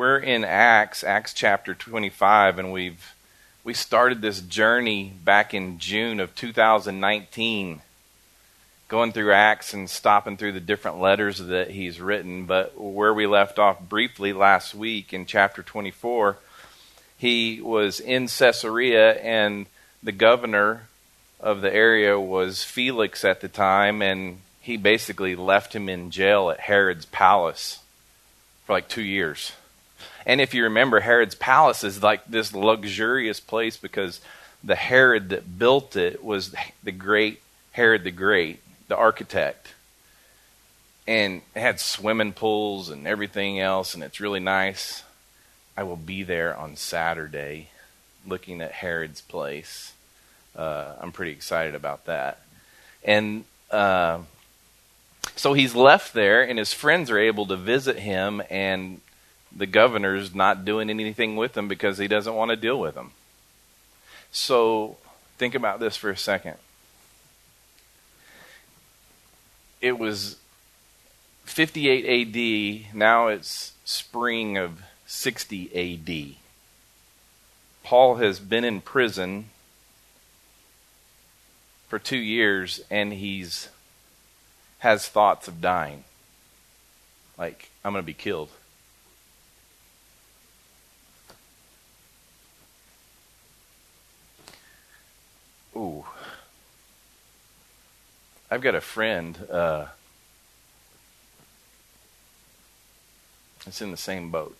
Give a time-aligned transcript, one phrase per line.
[0.00, 3.14] we're in Acts, Acts chapter 25, and we've
[3.62, 7.82] we started this journey back in June of 2019,
[8.88, 12.46] going through Acts and stopping through the different letters that he's written.
[12.46, 16.38] But where we left off briefly last week in chapter 24,
[17.18, 19.66] he was in Caesarea, and
[20.02, 20.88] the governor
[21.40, 26.48] of the area was Felix at the time, and he basically left him in jail
[26.48, 27.80] at Herod's palace
[28.64, 29.52] for like two years.
[30.26, 34.20] And if you remember, Herod's palace is like this luxurious place because
[34.62, 37.40] the Herod that built it was the great
[37.72, 39.74] Herod the Great, the architect.
[41.06, 45.02] And it had swimming pools and everything else, and it's really nice.
[45.76, 47.68] I will be there on Saturday
[48.26, 49.92] looking at Herod's place.
[50.54, 52.40] Uh, I'm pretty excited about that.
[53.02, 54.18] And uh,
[55.36, 59.00] so he's left there, and his friends are able to visit him, and
[59.54, 63.12] the governor's not doing anything with them because he doesn't want to deal with them.
[64.30, 64.96] So
[65.38, 66.56] think about this for a second.
[69.80, 70.36] It was
[71.44, 76.36] 58 AD, now it's spring of 60 AD.
[77.82, 79.46] Paul has been in prison
[81.88, 83.68] for two years and he's
[84.78, 86.04] has thoughts of dying.
[87.36, 88.50] Like, I'm going to be killed.
[95.80, 96.04] Ooh.
[98.50, 99.86] I've got a friend uh,
[103.64, 104.54] that's in the same boat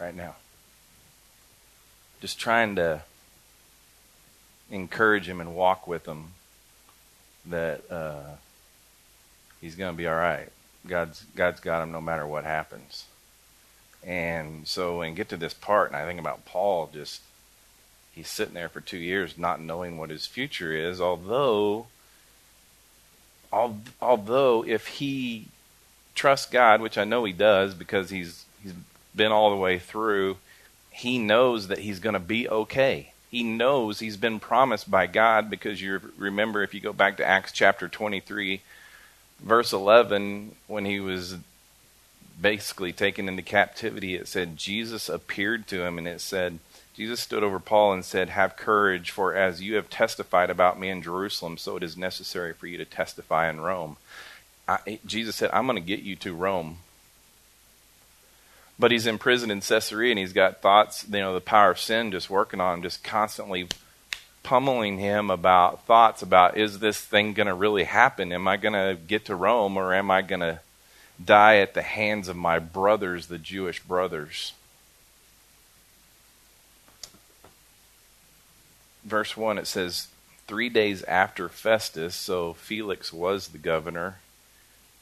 [0.00, 0.36] right now.
[2.22, 3.02] Just trying to
[4.70, 6.28] encourage him and walk with him
[7.44, 8.36] that uh,
[9.60, 10.48] he's going to be all right.
[10.86, 13.04] God's God's got him no matter what happens.
[14.02, 17.20] And so, and get to this part, and I think about Paul just
[18.14, 21.86] he's sitting there for two years not knowing what his future is, although
[23.52, 25.46] although if he
[26.14, 28.74] trusts God, which I know he does because he's he's
[29.14, 30.38] been all the way through,
[30.90, 33.12] he knows that he's going to be okay.
[33.30, 37.26] He knows he's been promised by God because you remember if you go back to
[37.26, 38.62] Acts chapter 23
[39.40, 41.36] verse 11 when he was
[42.40, 46.60] basically taken into captivity it said Jesus appeared to him and it said
[46.94, 50.88] Jesus stood over Paul and said, Have courage, for as you have testified about me
[50.88, 53.96] in Jerusalem, so it is necessary for you to testify in Rome.
[54.68, 56.78] I, Jesus said, I'm going to get you to Rome.
[58.78, 61.78] But he's in prison in Caesarea and he's got thoughts, you know, the power of
[61.78, 63.68] sin just working on him, just constantly
[64.42, 68.32] pummeling him about thoughts about is this thing going to really happen?
[68.32, 70.60] Am I going to get to Rome or am I going to
[71.24, 74.52] die at the hands of my brothers, the Jewish brothers?
[79.04, 80.08] Verse 1, it says,
[80.46, 84.18] Three days after Festus, so Felix was the governor.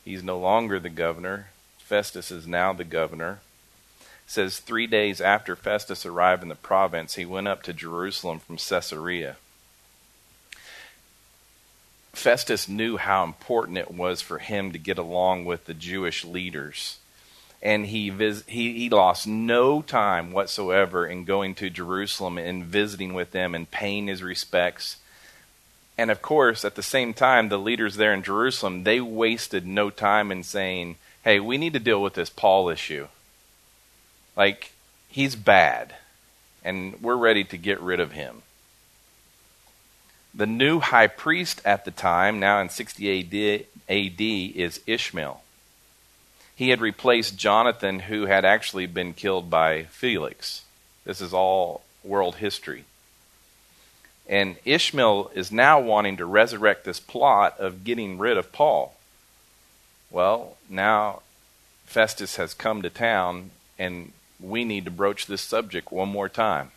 [0.05, 1.49] He's no longer the governor.
[1.79, 3.41] Festus is now the governor.
[4.01, 8.39] It says, Three days after Festus arrived in the province, he went up to Jerusalem
[8.39, 9.37] from Caesarea.
[12.13, 16.99] Festus knew how important it was for him to get along with the Jewish leaders
[17.63, 23.15] and he, vis- he, he lost no time whatsoever in going to Jerusalem and visiting
[23.15, 24.97] with them and paying his respects.
[25.97, 29.91] And of course, at the same time, the leaders there in Jerusalem, they wasted no
[29.91, 33.07] time in saying, hey, we need to deal with this Paul issue.
[34.37, 34.73] Like,
[35.09, 35.95] he's bad,
[36.65, 38.43] and we're ready to get rid of him.
[40.35, 45.42] The new high priest at the time, now in 60 AD, AD is Ishmael
[46.63, 50.63] he had replaced Jonathan, who had actually been killed by Felix.
[51.05, 52.85] This is all world history.
[54.29, 58.95] And Ishmael is now wanting to resurrect this plot of getting rid of Paul.
[60.09, 61.23] Well, now
[61.85, 66.71] Festus has come to town, and we need to broach this subject one more time.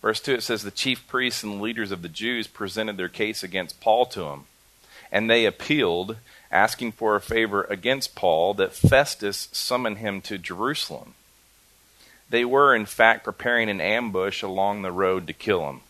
[0.00, 3.44] Verse 2 it says, The chief priests and leaders of the Jews presented their case
[3.44, 4.46] against Paul to him,
[5.12, 6.16] and they appealed
[6.50, 11.14] asking for a favor against Paul that Festus summon him to Jerusalem.
[12.30, 15.80] They were, in fact, preparing an ambush along the road to kill him.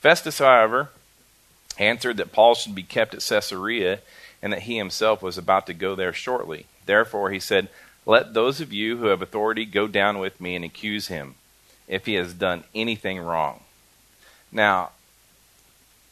[0.00, 0.90] Festus, however,
[1.78, 4.00] answered that Paul should be kept at Caesarea
[4.40, 6.66] and that he himself was about to go there shortly.
[6.86, 7.68] Therefore, he said,
[8.06, 11.34] Let those of you who have authority go down with me and accuse him
[11.88, 13.60] if he has done anything wrong.
[14.50, 14.90] Now,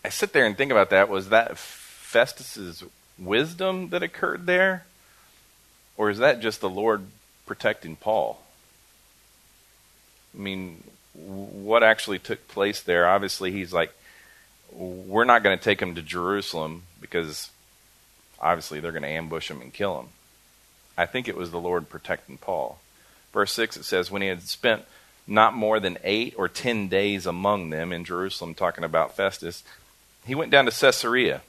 [0.04, 1.08] I sit there and think about that.
[1.08, 2.84] Was that Festus's
[3.18, 4.86] wisdom that occurred there?
[5.96, 7.02] Or is that just the Lord
[7.46, 8.42] protecting Paul?
[10.34, 10.82] I mean,
[11.12, 13.06] what actually took place there?
[13.06, 13.92] Obviously, he's like,
[14.72, 17.50] we're not going to take him to Jerusalem because
[18.40, 20.08] obviously they're going to ambush him and kill him.
[20.96, 22.78] I think it was the Lord protecting Paul.
[23.32, 24.84] Verse 6 it says, When he had spent
[25.26, 29.62] not more than eight or ten days among them in Jerusalem, talking about Festus,
[30.26, 31.42] he went down to Caesarea.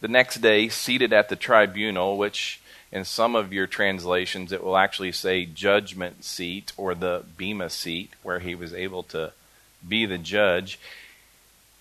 [0.00, 2.60] The next day, seated at the tribunal, which
[2.90, 8.12] in some of your translations it will actually say judgment seat or the bema seat,
[8.22, 9.32] where he was able to
[9.86, 10.78] be the judge,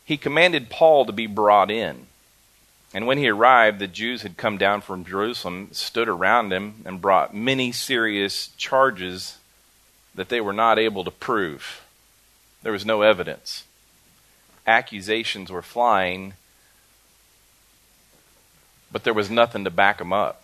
[0.04, 2.08] he commanded Paul to be brought in.
[2.94, 7.02] And when he arrived, the Jews had come down from Jerusalem, stood around him, and
[7.02, 9.38] brought many serious charges
[10.16, 11.84] that they were not able to prove.
[12.64, 13.66] There was no evidence.
[14.68, 16.34] Accusations were flying,
[18.92, 20.44] but there was nothing to back them up.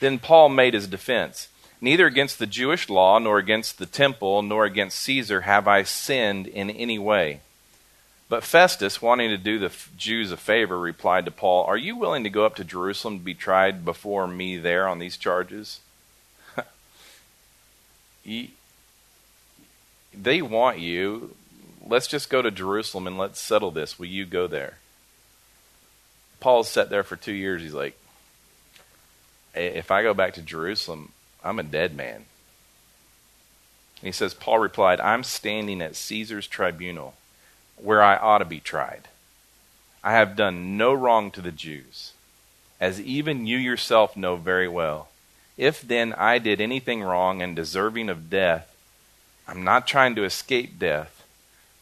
[0.00, 1.48] Then Paul made his defense
[1.82, 6.46] Neither against the Jewish law, nor against the temple, nor against Caesar have I sinned
[6.46, 7.40] in any way.
[8.28, 12.22] But Festus, wanting to do the Jews a favor, replied to Paul, Are you willing
[12.22, 15.80] to go up to Jerusalem to be tried before me there on these charges?
[20.14, 21.34] they want you.
[21.84, 23.98] Let's just go to Jerusalem and let's settle this.
[23.98, 24.78] Will you go there?
[26.40, 27.62] Paul's sat there for two years.
[27.62, 27.96] He's like,
[29.54, 31.12] If I go back to Jerusalem,
[31.44, 32.24] I'm a dead man.
[34.02, 37.14] And he says, Paul replied, I'm standing at Caesar's tribunal
[37.76, 39.08] where I ought to be tried.
[40.02, 42.12] I have done no wrong to the Jews,
[42.80, 45.08] as even you yourself know very well.
[45.56, 48.74] If then I did anything wrong and deserving of death,
[49.46, 51.21] I'm not trying to escape death,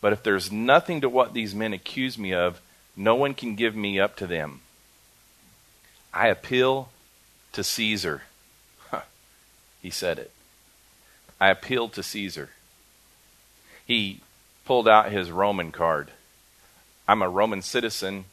[0.01, 2.61] but if there's nothing to what these men accuse me of,
[2.97, 4.61] no one can give me up to them.
[6.13, 6.91] I appeal
[7.53, 8.23] to Caesar.
[8.91, 9.03] Huh.
[9.83, 10.31] He said it.
[11.41, 12.51] I appeal to Caesar.
[13.87, 14.21] He
[14.65, 16.11] pulled out his Roman card.
[17.09, 18.25] I'm a Roman citizen.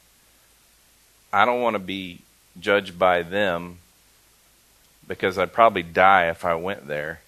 [1.32, 2.20] I don't want to be
[2.60, 3.78] judged by them
[5.06, 7.20] because I'd probably die if I went there.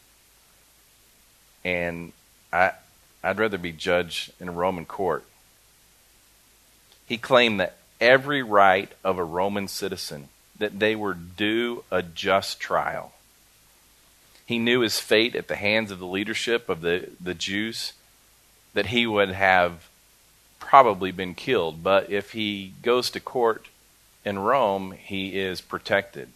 [1.64, 2.12] And
[2.52, 2.72] I
[3.22, 5.24] I'd rather be judged in a Roman court.
[7.06, 10.28] He claimed that every right of a Roman citizen
[10.58, 13.12] that they were due a just trial.
[14.46, 17.92] He knew his fate at the hands of the leadership of the, the Jews
[18.74, 19.88] that he would have
[20.58, 21.82] probably been killed.
[21.82, 23.66] But if he goes to court
[24.24, 26.28] in Rome, he is protected.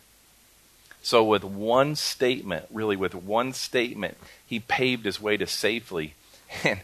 [1.03, 4.17] So, with one statement, really with one statement,
[4.47, 6.15] he paved his way to safely
[6.65, 6.81] and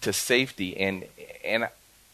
[0.00, 0.76] to safety.
[0.76, 1.04] And
[1.44, 1.68] and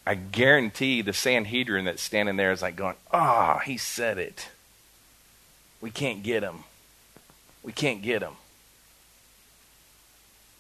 [0.07, 4.49] I guarantee the Sanhedrin that's standing there is like going, "Ah, oh, he said it.
[5.81, 6.65] We can't get him.
[7.63, 8.35] We can't get him."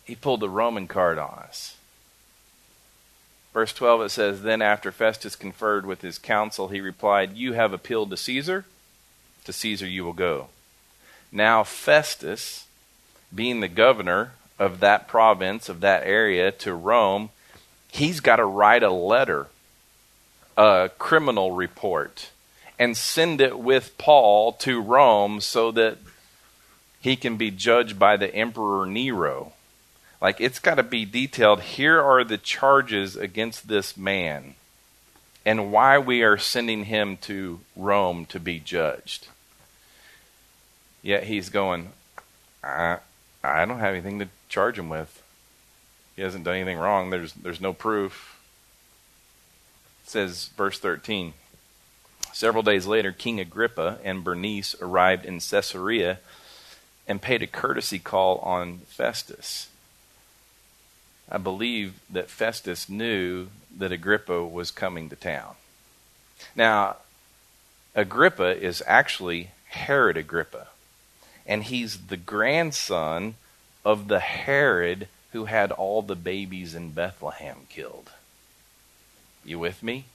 [0.04, 1.76] He pulled the Roman card on us.
[3.56, 7.72] Verse 12 it says, Then after Festus conferred with his council, he replied, You have
[7.72, 8.66] appealed to Caesar,
[9.44, 10.48] to Caesar you will go.
[11.32, 12.66] Now Festus,
[13.34, 17.30] being the governor of that province, of that area, to Rome,
[17.88, 19.48] he's got to write a letter,
[20.56, 22.30] a criminal report,
[22.78, 25.98] and send it with Paul to Rome so that
[27.00, 29.52] he can be judged by the Emperor Nero.
[30.20, 31.60] Like it's got to be detailed.
[31.60, 34.54] Here are the charges against this man
[35.44, 39.28] and why we are sending him to Rome to be judged.
[41.02, 41.92] Yet he's going,
[42.64, 42.98] I,
[43.44, 45.22] I don't have anything to charge him with.
[46.14, 47.10] He hasn't done anything wrong.
[47.10, 48.38] There's, there's no proof.
[50.04, 51.34] It says, verse 13
[52.32, 56.18] Several days later, King Agrippa and Bernice arrived in Caesarea
[57.08, 59.68] and paid a courtesy call on Festus.
[61.30, 65.54] I believe that Festus knew that Agrippa was coming to town.
[66.54, 66.96] Now,
[67.94, 70.68] Agrippa is actually Herod Agrippa,
[71.46, 73.36] and he's the grandson
[73.86, 78.10] of the Herod who had all the babies in Bethlehem killed.
[79.44, 80.06] You with me?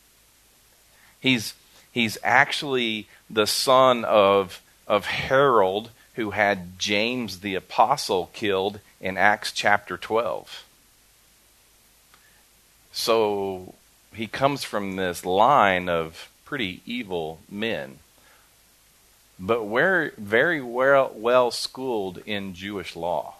[1.22, 1.54] He's
[1.90, 9.54] he's actually the son of of Herod who had James the apostle killed in Acts
[9.54, 10.66] chapter 12.
[12.92, 13.74] So
[14.14, 18.00] he comes from this line of pretty evil men,
[19.40, 23.36] but we're very well, well schooled in Jewish law.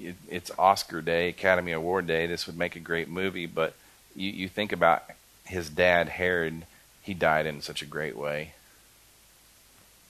[0.00, 2.26] It, it's Oscar Day, Academy Award Day.
[2.26, 3.74] This would make a great movie, but
[4.14, 5.04] you, you think about
[5.44, 6.66] his dad, Herod,
[7.02, 8.52] he died in such a great way.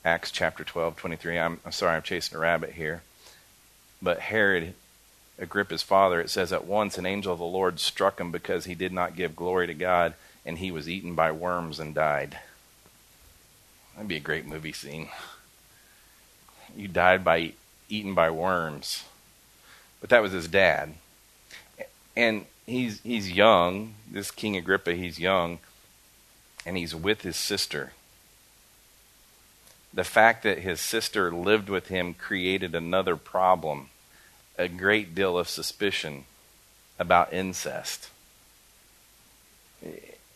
[0.05, 1.39] Acts chapter 12, 23.
[1.39, 3.03] I'm, I'm sorry, I'm chasing a rabbit here.
[4.01, 4.75] But Herod,
[5.39, 8.75] Agrippa's father, it says, At once an angel of the Lord struck him because he
[8.75, 12.39] did not give glory to God, and he was eaten by worms and died.
[13.95, 15.09] That'd be a great movie scene.
[16.77, 17.53] You died by
[17.89, 19.05] eaten by worms.
[20.03, 20.93] But that was his dad.
[22.15, 25.61] And he's he's young, this King Agrippa, he's young,
[26.67, 27.93] and he's with his sister.
[29.95, 33.89] The fact that his sister lived with him created another problem,
[34.59, 36.25] a great deal of suspicion
[36.99, 38.11] about incest.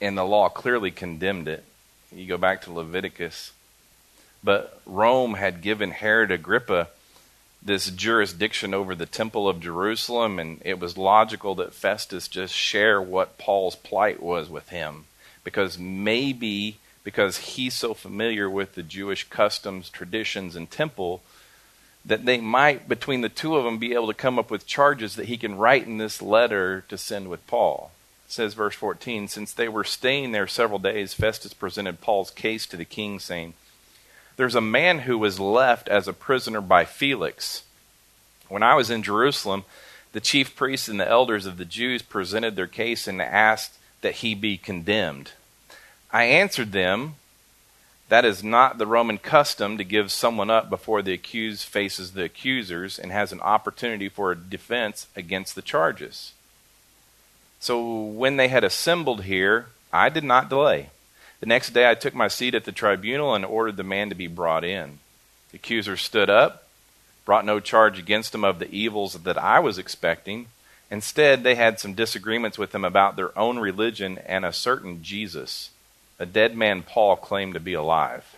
[0.00, 1.64] And the law clearly condemned it.
[2.12, 3.52] You go back to Leviticus.
[4.44, 6.88] But Rome had given Herod Agrippa
[7.66, 13.02] this jurisdiction over the temple of Jerusalem, and it was logical that Festus just share
[13.02, 15.04] what Paul's plight was with him.
[15.44, 21.22] Because maybe because he's so familiar with the Jewish customs, traditions, and temple,
[22.04, 25.14] that they might, between the two of them, be able to come up with charges
[25.14, 27.92] that he can write in this letter to send with Paul.
[28.26, 32.66] It says, verse 14, Since they were staying there several days, Festus presented Paul's case
[32.66, 33.54] to the king, saying,
[34.36, 37.62] there's a man who was left as a prisoner by Felix.
[38.48, 39.64] When I was in Jerusalem,
[40.12, 44.16] the chief priests and the elders of the Jews presented their case and asked that
[44.16, 45.32] he be condemned.
[46.12, 47.16] I answered them,
[48.08, 52.24] That is not the Roman custom to give someone up before the accused faces the
[52.24, 56.32] accusers and has an opportunity for a defense against the charges.
[57.58, 60.90] So when they had assembled here, I did not delay.
[61.40, 64.14] The next day I took my seat at the tribunal and ordered the man to
[64.14, 64.98] be brought in.
[65.50, 66.66] The accuser stood up,
[67.24, 70.46] brought no charge against him of the evils that I was expecting.
[70.90, 75.70] Instead, they had some disagreements with him about their own religion and a certain Jesus.
[76.18, 78.36] A dead man Paul claimed to be alive.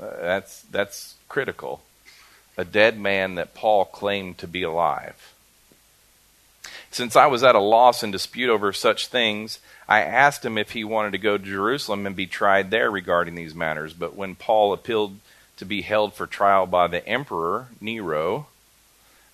[0.00, 1.82] Uh, that's, that's critical.
[2.56, 5.32] A dead man that Paul claimed to be alive.
[6.90, 9.58] Since I was at a loss in dispute over such things,
[9.88, 13.34] I asked him if he wanted to go to Jerusalem and be tried there regarding
[13.34, 13.92] these matters.
[13.94, 15.18] But when Paul appealed
[15.56, 18.46] to be held for trial by the emperor, Nero,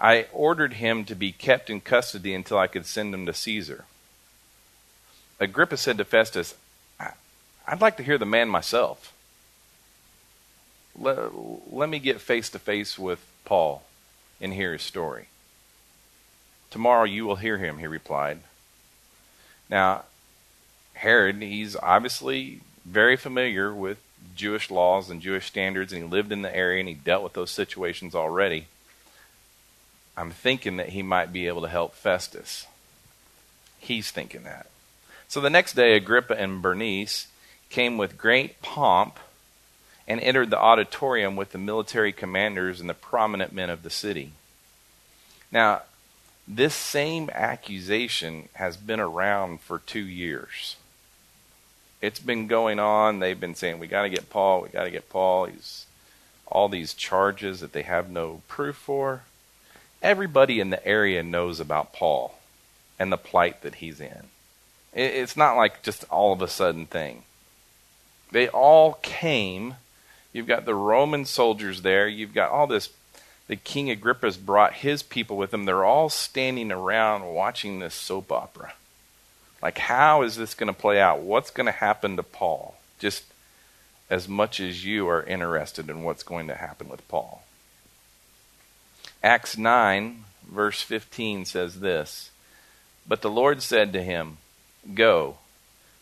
[0.00, 3.84] I ordered him to be kept in custody until I could send him to Caesar.
[5.40, 6.54] Agrippa said to Festus,
[7.66, 9.12] I'd like to hear the man myself.
[10.98, 11.30] Let,
[11.72, 13.82] let me get face to face with Paul
[14.40, 15.28] and hear his story.
[16.74, 18.40] Tomorrow you will hear him, he replied.
[19.70, 20.06] Now,
[20.94, 23.98] Herod, he's obviously very familiar with
[24.34, 27.34] Jewish laws and Jewish standards, and he lived in the area and he dealt with
[27.34, 28.66] those situations already.
[30.16, 32.66] I'm thinking that he might be able to help Festus.
[33.78, 34.66] He's thinking that.
[35.28, 37.28] So the next day, Agrippa and Bernice
[37.70, 39.20] came with great pomp
[40.08, 44.32] and entered the auditorium with the military commanders and the prominent men of the city.
[45.52, 45.82] Now,
[46.46, 50.76] this same accusation has been around for two years.
[52.02, 53.18] It's been going on.
[53.18, 55.46] They've been saying, we got to get Paul, we got to get Paul.
[55.46, 55.86] He's
[56.46, 59.22] all these charges that they have no proof for.
[60.02, 62.38] Everybody in the area knows about Paul
[62.98, 64.28] and the plight that he's in.
[64.92, 67.22] It's not like just all of a sudden thing.
[68.30, 69.76] They all came.
[70.32, 72.06] You've got the Roman soldiers there.
[72.06, 72.90] You've got all this
[73.46, 75.64] the King Agrippa's brought his people with him.
[75.64, 78.74] They're all standing around watching this soap opera.
[79.60, 81.20] Like, how is this going to play out?
[81.20, 82.76] What's going to happen to Paul?
[82.98, 83.24] Just
[84.10, 87.42] as much as you are interested in what's going to happen with Paul.
[89.22, 92.30] Acts 9, verse 15 says this
[93.06, 94.38] But the Lord said to him,
[94.94, 95.38] Go,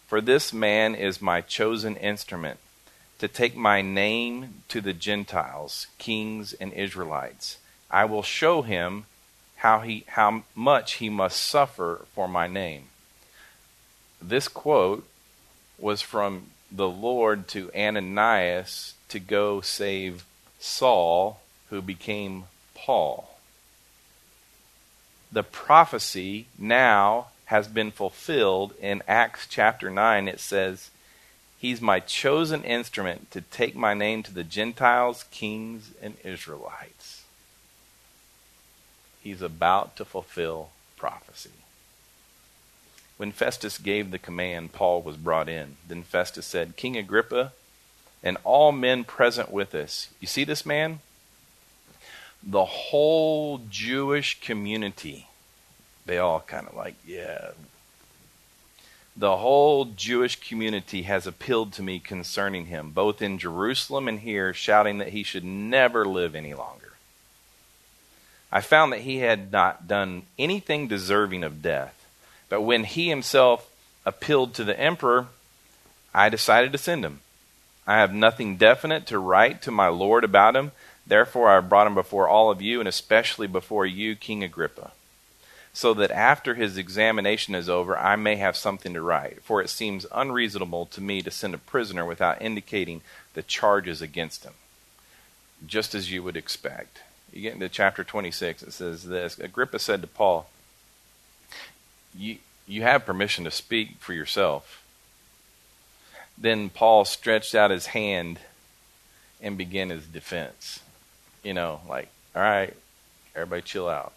[0.08, 2.58] for this man is my chosen instrument
[3.22, 7.58] to take my name to the Gentiles, kings and Israelites.
[7.88, 9.04] I will show him
[9.58, 12.86] how he how much he must suffer for my name.
[14.20, 15.06] This quote
[15.78, 20.24] was from the Lord to Ananias to go save
[20.58, 23.38] Saul, who became Paul.
[25.30, 30.26] The prophecy now has been fulfilled in Acts chapter 9.
[30.26, 30.90] It says,
[31.62, 37.22] He's my chosen instrument to take my name to the Gentiles, kings, and Israelites.
[39.22, 41.52] He's about to fulfill prophecy.
[43.16, 45.76] When Festus gave the command, Paul was brought in.
[45.86, 47.52] Then Festus said, King Agrippa,
[48.24, 50.98] and all men present with us, you see this man?
[52.42, 55.28] The whole Jewish community,
[56.06, 57.52] they all kind of like, yeah.
[59.16, 64.54] The whole Jewish community has appealed to me concerning him, both in Jerusalem and here,
[64.54, 66.92] shouting that he should never live any longer.
[68.50, 72.06] I found that he had not done anything deserving of death.
[72.48, 73.70] But when he himself
[74.04, 75.28] appealed to the emperor,
[76.14, 77.20] I decided to send him.
[77.86, 80.72] I have nothing definite to write to my lord about him.
[81.06, 84.92] Therefore, I have brought him before all of you, and especially before you, King Agrippa,
[85.72, 89.42] so that after his examination is over, I may have something to write.
[89.42, 93.00] For it seems unreasonable to me to send a prisoner without indicating
[93.34, 94.52] the charges against him,
[95.66, 97.00] just as you would expect.
[97.32, 100.50] You get into chapter 26, it says this Agrippa said to Paul,
[102.14, 102.36] You,
[102.66, 104.84] you have permission to speak for yourself.
[106.36, 108.40] Then Paul stretched out his hand
[109.40, 110.80] and began his defense.
[111.42, 112.74] You know, like, all right,
[113.34, 114.12] everybody chill out.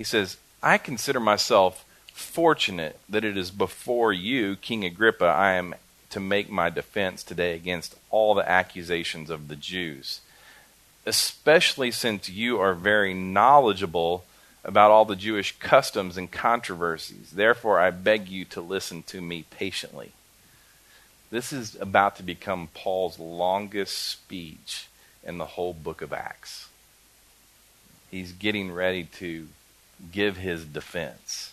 [0.00, 5.74] He says, I consider myself fortunate that it is before you, King Agrippa, I am
[6.08, 10.22] to make my defense today against all the accusations of the Jews
[11.06, 14.24] especially since you are very knowledgeable
[14.62, 17.30] about all the Jewish customs and controversies.
[17.30, 20.12] Therefore, I beg you to listen to me patiently.
[21.30, 24.88] This is about to become Paul's longest speech
[25.24, 26.68] in the whole book of Acts.
[28.10, 29.48] He's getting ready to
[30.12, 31.52] give his defense.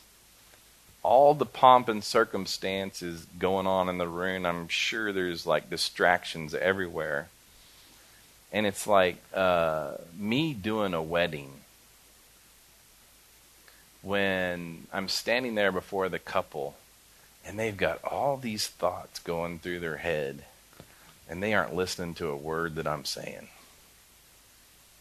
[1.03, 6.53] All the pomp and circumstances going on in the room, I'm sure there's like distractions
[6.53, 7.29] everywhere
[8.51, 11.51] and it's like uh, me doing a wedding
[14.01, 16.75] when I'm standing there before the couple
[17.45, 20.43] and they've got all these thoughts going through their head
[21.29, 23.49] and they aren't listening to a word that I'm saying.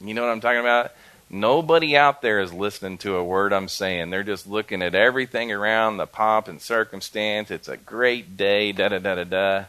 [0.00, 0.92] You know what I'm talking about?
[1.28, 4.10] Nobody out there is listening to a word I'm saying.
[4.10, 7.50] They're just looking at everything around the pomp and circumstance.
[7.50, 9.64] It's a great day, da da da da da.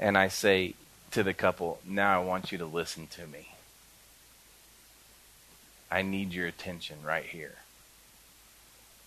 [0.00, 0.74] And I say,
[1.12, 3.48] to the couple, now I want you to listen to me.
[5.90, 7.56] I need your attention right here.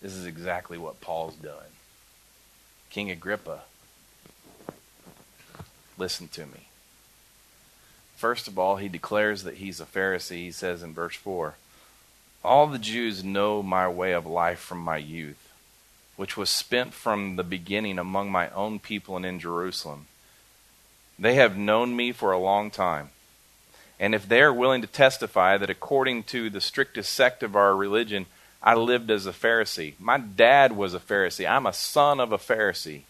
[0.00, 1.74] This is exactly what Paul's doing.
[2.90, 3.62] King Agrippa,
[5.98, 6.68] listen to me.
[8.16, 10.44] First of all, he declares that he's a Pharisee.
[10.44, 11.56] He says in verse 4
[12.46, 15.52] All the Jews know my way of life from my youth,
[16.16, 20.06] which was spent from the beginning among my own people and in Jerusalem
[21.18, 23.10] they have known me for a long time.
[23.98, 27.74] And if they are willing to testify that according to the strictest sect of our
[27.74, 28.26] religion,
[28.62, 29.94] I lived as a Pharisee.
[29.98, 31.48] My dad was a Pharisee.
[31.48, 33.02] I'm a son of a Pharisee.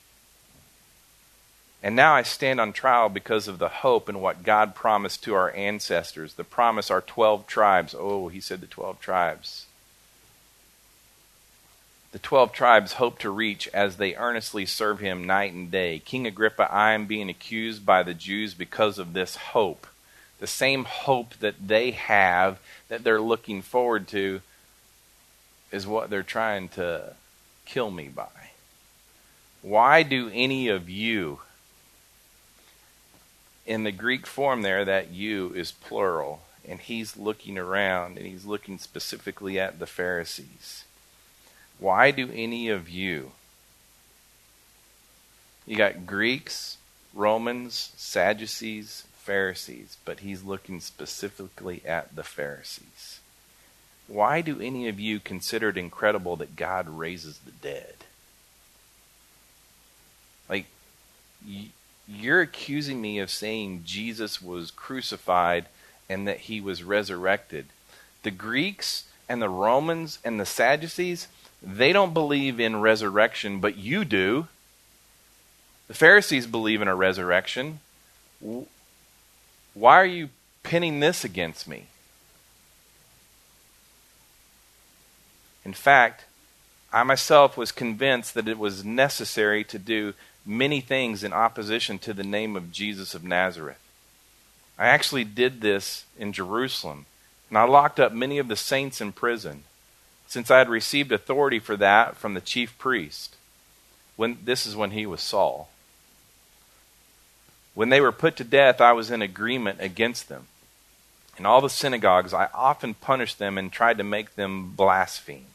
[1.86, 5.34] And now I stand on trial because of the hope and what God promised to
[5.34, 6.34] our ancestors.
[6.34, 7.94] The promise, our 12 tribes.
[7.96, 9.66] Oh, he said the 12 tribes
[12.16, 15.98] the twelve tribes hope to reach as they earnestly serve him night and day.
[15.98, 19.86] King Agrippa, I am being accused by the Jews because of this hope.
[20.38, 24.40] The same hope that they have, that they're looking forward to,
[25.70, 27.12] is what they're trying to
[27.66, 28.52] kill me by.
[29.60, 31.40] Why do any of you,
[33.66, 38.44] in the Greek form there, that you is plural, and he's looking around and he's
[38.44, 40.84] looking specifically at the Pharisees
[41.78, 43.32] why do any of you,
[45.66, 46.78] you got Greeks,
[47.12, 53.20] Romans, Sadducees, Pharisees, but he's looking specifically at the Pharisees.
[54.06, 57.94] Why do any of you consider it incredible that God raises the dead?
[60.48, 60.66] Like,
[62.08, 65.66] you're accusing me of saying Jesus was crucified
[66.08, 67.66] and that he was resurrected.
[68.22, 71.28] The Greeks and the Romans and the Sadducees,
[71.62, 74.46] they don't believe in resurrection, but you do.
[75.88, 77.80] The Pharisees believe in a resurrection.
[79.74, 80.30] Why are you
[80.62, 81.86] pinning this against me?
[85.64, 86.24] In fact,
[86.92, 90.14] I myself was convinced that it was necessary to do
[90.46, 93.80] many things in opposition to the name of Jesus of Nazareth.
[94.78, 97.06] I actually did this in Jerusalem,
[97.48, 99.64] and I locked up many of the saints in prison
[100.26, 103.36] since I had received authority for that from the chief priest.
[104.16, 105.68] When this is when he was Saul.
[107.74, 110.46] When they were put to death, I was in agreement against them.
[111.38, 115.46] In all the synagogues, I often punished them and tried to make them blaspheme.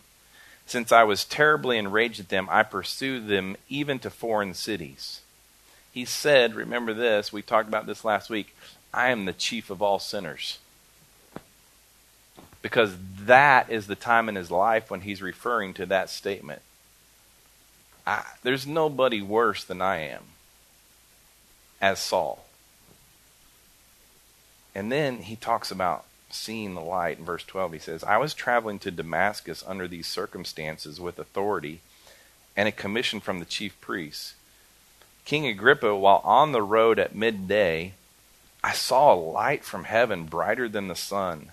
[0.72, 5.20] Since I was terribly enraged at them, I pursued them even to foreign cities.
[5.92, 8.56] He said, remember this, we talked about this last week,
[8.94, 10.60] I am the chief of all sinners
[12.62, 16.62] because that is the time in his life when he's referring to that statement.
[18.08, 20.24] I, there's nobody worse than I am
[21.82, 22.46] as Saul.
[24.74, 27.20] And then he talks about seeing the light.
[27.20, 31.82] In verse 12, he says, I was traveling to Damascus under these circumstances with authority
[32.56, 34.36] and a commission from the chief priests.
[35.26, 37.94] King Agrippa, while on the road at midday,
[38.64, 41.52] I saw a light from heaven brighter than the sun,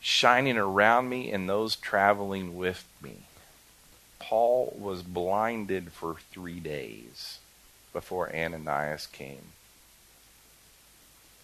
[0.00, 3.18] shining around me and those traveling with me.
[4.18, 7.38] Paul was blinded for three days
[7.92, 9.52] before Ananias came.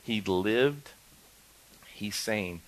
[0.03, 0.90] He lived,
[1.93, 2.62] he's saying,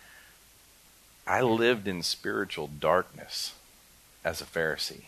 [1.27, 3.55] I lived in spiritual darkness
[4.25, 5.05] as a Pharisee.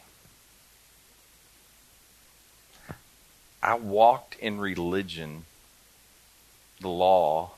[3.63, 5.47] I walked in religion,
[6.81, 7.53] the law,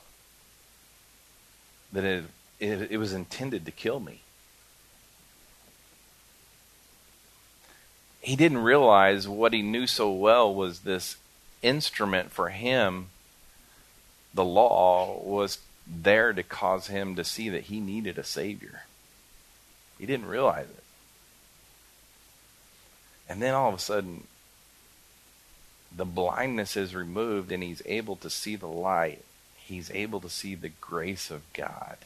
[1.92, 2.24] that it,
[2.60, 4.20] it, it was intended to kill me.
[8.20, 11.16] He didn't realize what he knew so well was this
[11.62, 13.08] instrument for him.
[14.34, 18.82] The law was there to cause him to see that he needed a Savior.
[19.98, 20.82] He didn't realize it.
[23.28, 24.24] And then all of a sudden,
[25.94, 29.24] the blindness is removed and he's able to see the light.
[29.56, 31.96] He's able to see the grace of God.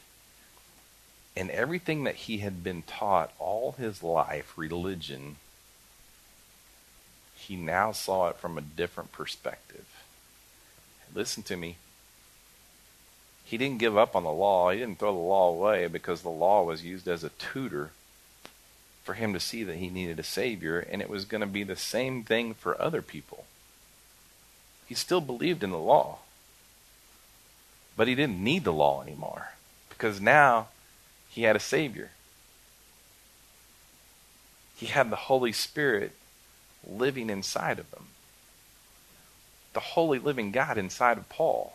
[1.35, 5.37] And everything that he had been taught all his life, religion,
[7.35, 9.85] he now saw it from a different perspective.
[11.13, 11.77] Listen to me
[13.51, 14.71] he didn't give up on the law.
[14.71, 17.91] He didn't throw the law away because the law was used as a tutor
[19.03, 21.63] for him to see that he needed a Savior, and it was going to be
[21.63, 23.43] the same thing for other people.
[24.87, 26.19] He still believed in the law,
[27.97, 29.49] but he didn't need the law anymore
[29.89, 30.69] because now
[31.29, 32.11] he had a Savior.
[34.77, 36.13] He had the Holy Spirit
[36.89, 38.05] living inside of him,
[39.73, 41.73] the holy living God inside of Paul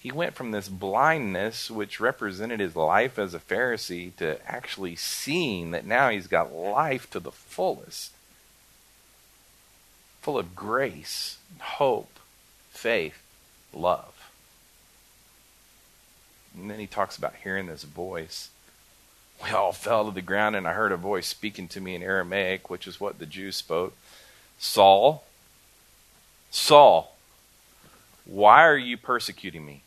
[0.00, 5.72] he went from this blindness, which represented his life as a Pharisee, to actually seeing
[5.72, 8.12] that now he's got life to the fullest,
[10.20, 12.20] full of grace, hope,
[12.70, 13.20] faith,
[13.72, 14.30] love.
[16.56, 18.50] And then he talks about hearing this voice.
[19.42, 22.02] We all fell to the ground, and I heard a voice speaking to me in
[22.02, 23.96] Aramaic, which is what the Jews spoke
[24.60, 25.24] Saul,
[26.50, 27.16] Saul,
[28.24, 29.82] why are you persecuting me?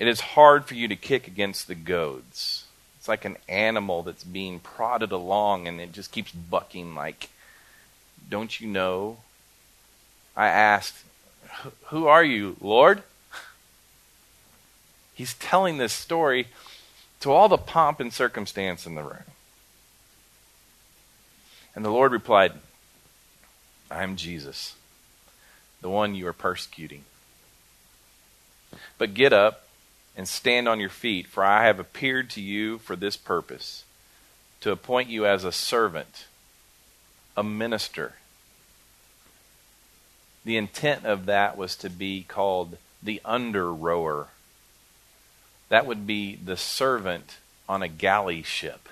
[0.00, 2.64] It is hard for you to kick against the goads.
[2.98, 7.28] It's like an animal that's being prodded along and it just keeps bucking like,
[8.28, 9.18] Don't you know?
[10.34, 11.04] I asked,
[11.88, 13.02] Who are you, Lord?
[15.14, 16.48] He's telling this story
[17.20, 19.24] to all the pomp and circumstance in the room.
[21.76, 22.52] And the Lord replied,
[23.90, 24.76] I am Jesus,
[25.82, 27.04] the one you are persecuting.
[28.96, 29.66] But get up
[30.16, 33.84] and stand on your feet, for I have appeared to you for this purpose
[34.60, 36.26] to appoint you as a servant,
[37.36, 38.14] a minister.
[40.44, 44.28] The intent of that was to be called the under rower.
[45.68, 48.88] That would be the servant on a galley ship.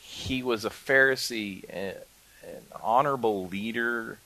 [0.00, 1.94] He was a Pharisee, an
[2.82, 4.18] honorable leader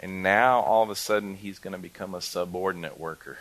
[0.00, 3.38] and now all of a sudden he's going to become a subordinate worker.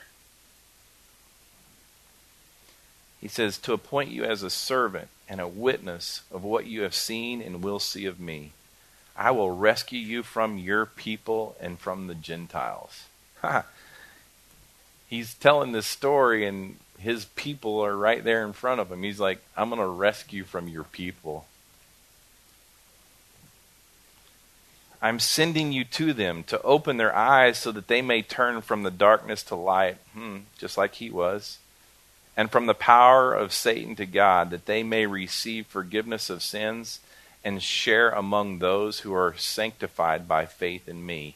[3.22, 6.93] He says, To appoint you as a servant and a witness of what you have
[6.93, 8.52] seen and will see of me.
[9.15, 13.06] I will rescue you from your people and from the Gentiles.
[15.10, 19.04] He's telling this story, and his people are right there in front of him.
[19.04, 21.45] He's like, I'm going to rescue from your people.
[25.02, 28.84] I'm sending you to them to open their eyes so that they may turn from
[28.84, 31.58] the darkness to light, hmm, just like he was,
[32.36, 37.00] and from the power of Satan to God, that they may receive forgiveness of sins
[37.44, 41.36] and share among those who are sanctified by faith in me.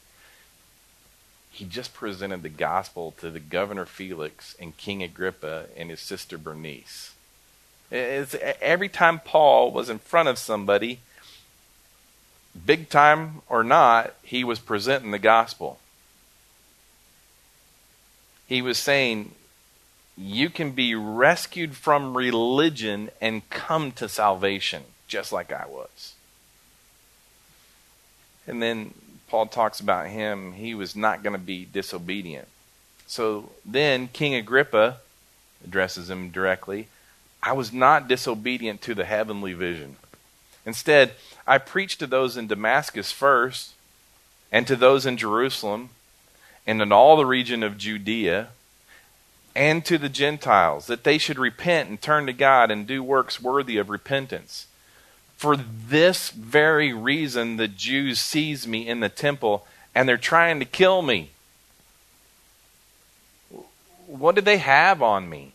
[1.50, 6.38] He just presented the gospel to the governor Felix and King Agrippa and his sister
[6.38, 7.14] Bernice.
[7.92, 11.00] It's, every time Paul was in front of somebody,
[12.66, 15.80] big time or not, he was presenting the gospel.
[18.48, 19.32] He was saying,
[20.18, 26.14] You can be rescued from religion and come to salvation, just like I was.
[28.46, 28.94] And then
[29.30, 32.48] Paul talks about him, he was not going to be disobedient.
[33.08, 34.98] So then King Agrippa
[35.64, 36.88] addresses him directly
[37.44, 39.98] I was not disobedient to the heavenly vision.
[40.66, 41.12] Instead,
[41.46, 43.74] I preached to those in Damascus first,
[44.52, 45.90] and to those in Jerusalem,
[46.66, 48.50] and in all the region of Judea,
[49.56, 53.42] and to the Gentiles, that they should repent and turn to God and do works
[53.42, 54.68] worthy of repentance.
[55.38, 60.66] For this very reason, the Jews seize me in the temple, and they're trying to
[60.66, 61.32] kill me.
[64.08, 65.54] What did they have on me?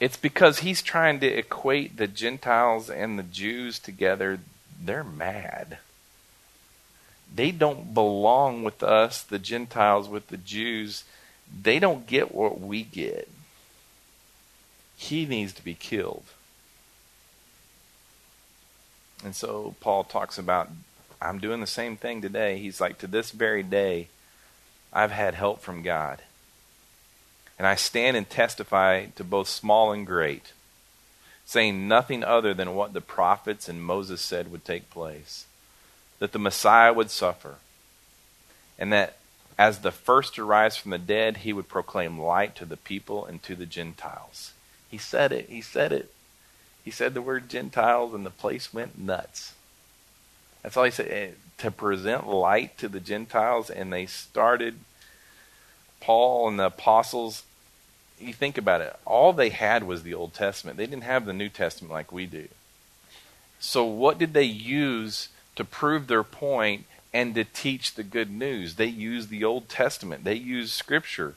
[0.00, 4.40] It's because he's trying to equate the Gentiles and the Jews together.
[4.80, 5.78] They're mad.
[7.34, 11.04] They don't belong with us, the Gentiles with the Jews.
[11.62, 13.28] They don't get what we get.
[14.96, 16.24] He needs to be killed.
[19.24, 20.70] And so Paul talks about,
[21.20, 22.58] I'm doing the same thing today.
[22.58, 24.08] He's like, to this very day,
[24.92, 26.20] I've had help from God.
[27.58, 30.52] And I stand and testify to both small and great,
[31.46, 35.46] saying nothing other than what the prophets and Moses said would take place
[36.18, 37.56] that the Messiah would suffer,
[38.78, 39.18] and that
[39.58, 43.24] as the first to rise from the dead, he would proclaim light to the people
[43.24, 44.52] and to the Gentiles.
[44.90, 45.48] He said it.
[45.48, 46.10] He said it.
[46.84, 49.54] He said the word Gentiles, and the place went nuts.
[50.62, 51.08] That's all he said.
[51.10, 54.76] Eh, to present light to the Gentiles, and they started
[56.04, 57.44] Paul and the apostles,
[58.20, 60.76] you think about it, all they had was the Old Testament.
[60.76, 62.48] They didn't have the New Testament like we do.
[63.58, 68.74] So, what did they use to prove their point and to teach the good news?
[68.74, 71.36] They used the Old Testament, they used Scripture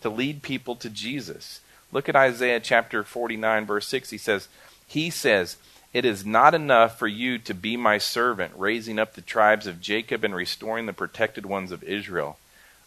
[0.00, 1.60] to lead people to Jesus.
[1.92, 4.10] Look at Isaiah chapter 49, verse 6.
[4.10, 4.48] He says,
[4.88, 5.58] He says,
[5.92, 9.80] It is not enough for you to be my servant, raising up the tribes of
[9.80, 12.36] Jacob and restoring the protected ones of Israel.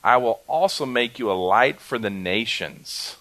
[0.03, 3.17] I will also make you a light for the nations.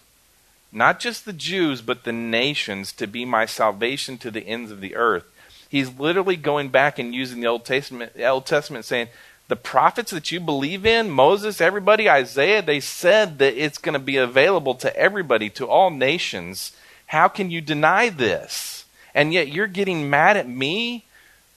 [0.72, 4.80] Not just the Jews, but the nations to be my salvation to the ends of
[4.80, 5.24] the earth.
[5.68, 9.08] He's literally going back and using the Old Testament, Old Testament saying,
[9.48, 13.98] the prophets that you believe in, Moses, everybody, Isaiah, they said that it's going to
[13.98, 16.72] be available to everybody, to all nations.
[17.06, 18.84] How can you deny this?
[19.12, 21.04] And yet you're getting mad at me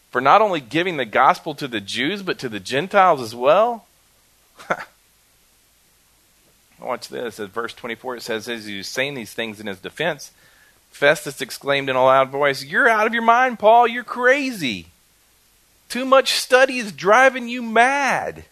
[0.10, 3.86] for not only giving the gospel to the Jews, but to the Gentiles as well?
[6.84, 7.40] Watch this.
[7.40, 10.32] At verse 24, it says, As he was saying these things in his defense,
[10.92, 13.88] Festus exclaimed in a loud voice, You're out of your mind, Paul.
[13.88, 14.88] You're crazy.
[15.90, 18.46] Too much study is driving you mad.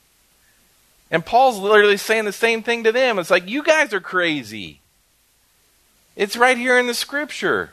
[1.10, 3.20] And Paul's literally saying the same thing to them.
[3.20, 4.80] It's like, You guys are crazy.
[6.16, 7.72] It's right here in the scripture.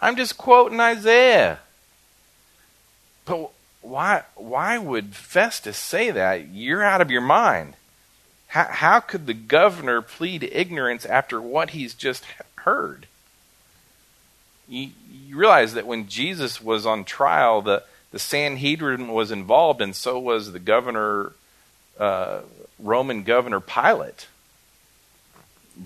[0.00, 1.60] I'm just quoting Isaiah.
[3.24, 3.50] But
[3.82, 6.48] why, why would Festus say that?
[6.48, 7.74] You're out of your mind.
[8.52, 13.06] How, how could the governor plead ignorance after what he's just heard?
[14.68, 19.96] You, you realize that when Jesus was on trial, the, the Sanhedrin was involved, and
[19.96, 21.32] so was the governor,
[21.98, 22.40] uh,
[22.78, 24.26] Roman governor Pilate.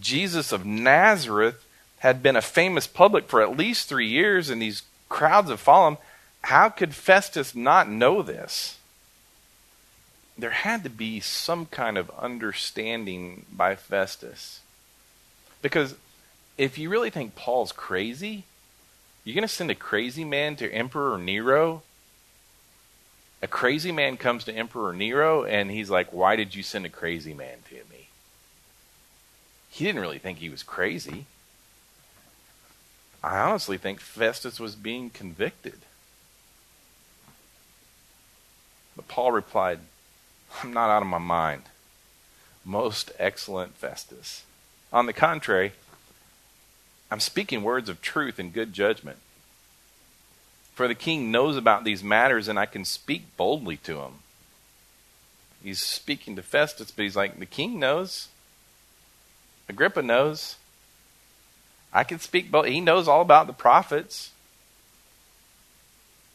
[0.00, 1.64] Jesus of Nazareth
[2.00, 5.90] had been a famous public for at least three years, and these crowds have followed
[5.90, 5.98] him.
[6.42, 8.76] How could Festus not know this?
[10.38, 14.61] There had to be some kind of understanding by Festus.
[15.62, 15.94] Because
[16.59, 18.44] if you really think Paul's crazy,
[19.25, 21.83] you're going to send a crazy man to Emperor Nero?
[23.42, 26.90] A crazy man comes to Emperor Nero and he's like, Why did you send a
[26.90, 28.09] crazy man to me?
[29.70, 31.27] He didn't really think he was crazy.
[33.22, 35.81] I honestly think Festus was being convicted.
[38.94, 39.81] But Paul replied,
[40.62, 41.62] I'm not out of my mind.
[42.64, 44.45] Most excellent Festus.
[44.92, 45.73] On the contrary,
[47.11, 49.19] I'm speaking words of truth and good judgment.
[50.75, 54.12] For the king knows about these matters, and I can speak boldly to him.
[55.62, 58.29] He's speaking to Festus, but he's like, the king knows.
[59.69, 60.57] Agrippa knows.
[61.92, 62.66] I can speak both.
[62.66, 64.33] He knows all about the prophets.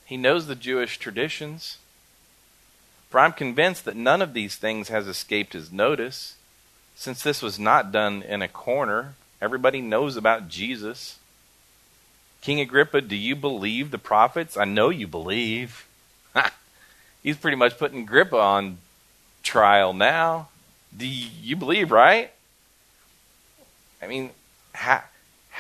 [0.06, 1.78] He knows the Jewish traditions.
[3.12, 6.38] For I'm convinced that none of these things has escaped his notice,
[6.96, 9.16] since this was not done in a corner.
[9.42, 11.20] Everybody knows about Jesus.
[12.40, 14.56] King Agrippa, do you believe the prophets?
[14.56, 15.86] I know you believe.
[17.22, 18.78] He's pretty much putting Agrippa on
[19.44, 20.48] trial now.
[20.96, 22.32] Do you believe, right?
[24.02, 24.30] I mean,
[24.74, 25.04] how,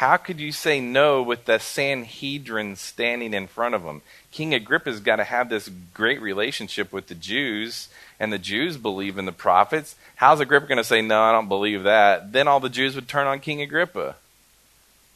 [0.02, 4.02] how could you say no with the Sanhedrin standing in front of him?
[4.32, 7.88] King Agrippa's got to have this great relationship with the Jews,
[8.20, 9.96] and the Jews believe in the prophets.
[10.16, 12.32] How's Agrippa going to say, No, I don't believe that?
[12.32, 14.16] Then all the Jews would turn on King Agrippa.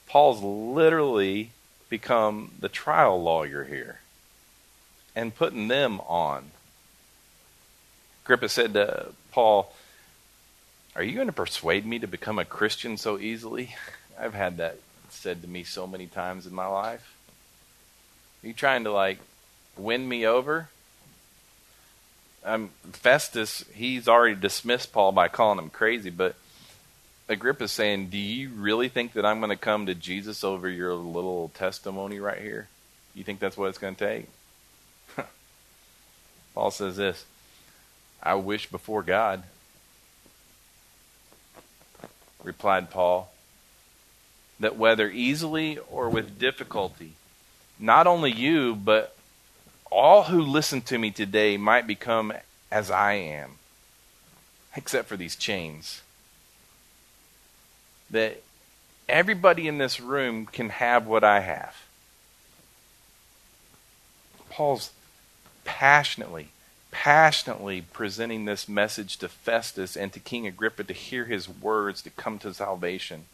[0.06, 1.50] Paul's literally
[1.90, 4.02] become the trial lawyer here
[5.16, 6.52] and putting them on.
[8.24, 9.74] Agrippa said to Paul,
[10.96, 13.76] Are you going to persuade me to become a Christian so easily?
[14.20, 14.78] I've had that
[15.10, 17.16] said to me so many times in my life.
[18.44, 19.20] Are you trying to like
[19.78, 20.70] win me over?
[22.44, 26.36] Um, Festus, he's already dismissed Paul by calling him crazy, but
[27.28, 30.94] Agrippa's saying, Do you really think that I'm going to come to Jesus over your
[30.94, 32.68] little testimony right here?
[33.16, 34.28] You think that's what it's going to take?
[36.54, 37.26] Paul says this
[38.22, 39.44] I wish before God,
[42.44, 43.32] replied Paul,
[44.60, 47.14] that whether easily or with difficulty,
[47.80, 49.16] not only you, but
[49.92, 52.34] all who listen to me today might become
[52.72, 53.52] as I am,
[54.76, 56.02] except for these chains.
[58.10, 58.42] That
[59.10, 61.76] everybody in this room can have what I have.
[64.50, 64.92] Paul's
[65.66, 66.50] passionately,
[66.92, 72.10] passionately presenting this message to Festus and to King Agrippa to hear his words to
[72.10, 73.26] come to salvation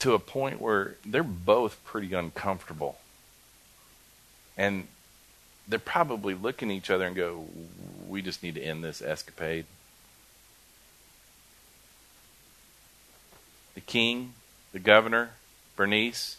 [0.00, 2.98] to a point where they're both pretty uncomfortable.
[4.56, 4.88] And
[5.68, 7.46] they're probably looking at each other and go,
[8.08, 9.66] we just need to end this escapade.
[13.74, 14.34] The king,
[14.72, 15.30] the governor,
[15.76, 16.38] Bernice,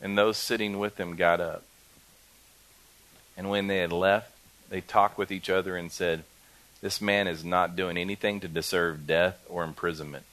[0.00, 1.62] and those sitting with them got up.
[3.36, 4.32] And when they had left,
[4.68, 6.24] they talked with each other and said,
[6.80, 10.24] This man is not doing anything to deserve death or imprisonment.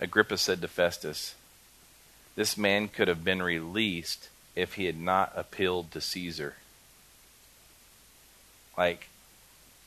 [0.00, 1.34] Agrippa said to Festus,
[2.40, 6.54] This man could have been released if he had not appealed to Caesar.
[8.78, 9.08] Like,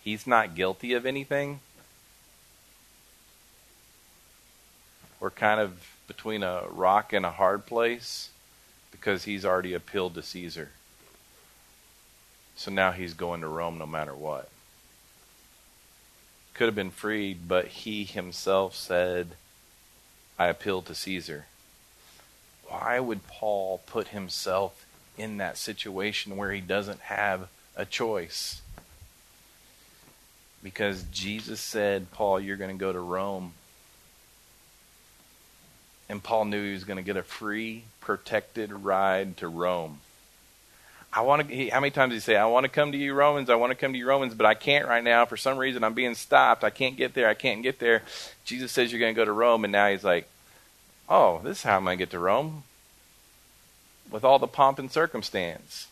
[0.04, 1.62] he's not guilty of anything.
[5.20, 8.30] We're kind of between a rock and a hard place
[8.92, 10.70] because he's already appealed to Caesar.
[12.56, 14.48] So now he's going to Rome no matter what.
[16.54, 19.30] Could have been freed, but he himself said,
[20.38, 21.48] I appeal to Caesar.
[22.68, 24.86] Why would Paul put himself
[25.18, 28.62] in that situation where he doesn't have a choice?
[30.64, 33.54] Because Jesus said, Paul, you're going to go to Rome.
[36.10, 40.00] And Paul knew he was going to get a free, protected ride to Rome.
[41.16, 41.70] I want to.
[41.70, 43.50] How many times did he say, "I want to come to you, Romans.
[43.50, 45.26] I want to come to you, Romans, but I can't right now.
[45.26, 46.64] For some reason, I'm being stopped.
[46.64, 47.30] I can't get there.
[47.30, 48.02] I can't get there."
[48.46, 50.28] Jesus says you're going to go to Rome, and now he's like,
[51.14, 52.64] "Oh, this is how I'm going to get to Rome,
[54.10, 55.88] with all the pomp and circumstance."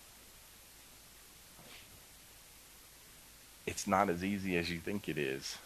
[3.68, 5.60] It's not as easy as you think it is.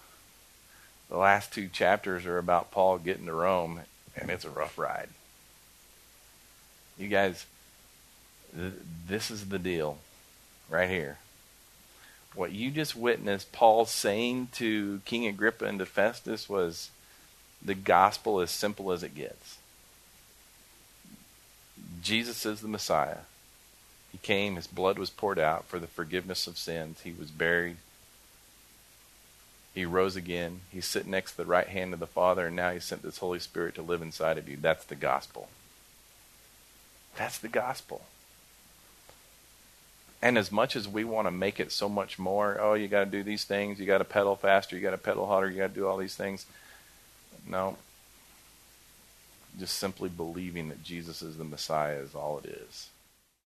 [1.09, 3.81] The last two chapters are about Paul getting to Rome,
[4.17, 5.09] and it's a rough ride.
[6.97, 7.45] You guys
[9.07, 9.97] this is the deal
[10.69, 11.17] right here.
[12.33, 16.89] What you just witnessed Paul saying to King Agrippa and to Festus was
[17.65, 19.57] the gospel as simple as it gets.
[22.01, 23.19] Jesus is the Messiah.
[24.11, 27.01] He came, his blood was poured out for the forgiveness of sins.
[27.01, 27.77] He was buried.
[29.73, 30.61] He rose again.
[30.71, 33.17] He's sitting next to the right hand of the Father, and now he sent this
[33.17, 34.57] Holy Spirit to live inside of you.
[34.59, 35.49] That's the gospel.
[37.17, 38.03] That's the gospel.
[40.21, 43.03] And as much as we want to make it so much more, oh, you got
[43.03, 45.57] to do these things, you got to pedal faster, you got to pedal harder, you
[45.57, 46.45] got to do all these things.
[47.47, 47.77] No.
[49.59, 52.89] Just simply believing that Jesus is the Messiah is all it is.